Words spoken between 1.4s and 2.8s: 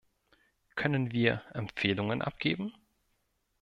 Empfehlungen abgeben?